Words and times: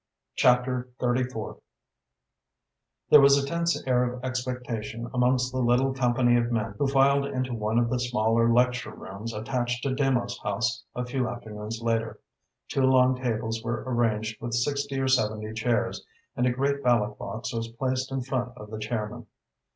"If 0.35 0.41
that 0.41 0.61
is 0.61 0.63
so 0.65 0.71
I'm 0.71 0.85
sorry 1.11 1.23
for 1.25 1.49
you." 1.49 1.53
CHAPTER 1.53 1.59
XX 1.59 1.61
There 3.11 3.21
was 3.21 3.37
a 3.37 3.45
tense 3.45 3.83
air 3.85 4.11
of 4.11 4.23
expectation 4.23 5.07
amongst 5.13 5.51
the 5.51 5.59
little 5.59 5.93
company 5.93 6.37
of 6.37 6.51
men 6.51 6.73
who 6.79 6.87
filed 6.87 7.27
into 7.27 7.53
one 7.53 7.77
of 7.77 7.87
the 7.91 7.99
smaller 7.99 8.51
lecture 8.51 8.95
rooms 8.95 9.31
attached 9.31 9.83
to 9.83 9.93
Demos 9.93 10.39
House 10.39 10.83
a 10.95 11.05
few 11.05 11.27
afternoons 11.29 11.83
later. 11.83 12.19
Two 12.67 12.81
long 12.85 13.15
tables 13.15 13.63
were 13.63 13.83
arranged 13.85 14.41
with 14.41 14.55
sixty 14.55 14.99
or 14.99 15.07
seventy 15.07 15.53
chairs 15.53 16.03
and 16.35 16.47
a 16.47 16.51
great 16.51 16.81
ballot 16.83 17.19
box 17.19 17.53
was 17.53 17.67
placed 17.67 18.11
in 18.11 18.23
front 18.23 18.57
of 18.57 18.71
the 18.71 18.79
chairman. 18.79 19.27